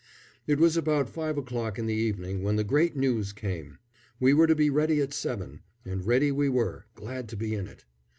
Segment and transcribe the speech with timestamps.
[0.47, 3.77] It was about five o'clock in the evening when the great news came.
[4.19, 7.67] We were to be ready at seven, and ready we were, glad to be in
[7.67, 7.85] it.